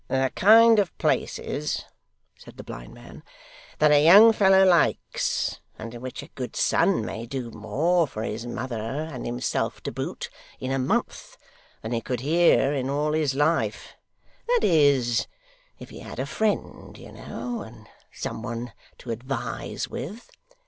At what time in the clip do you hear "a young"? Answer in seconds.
3.91-4.33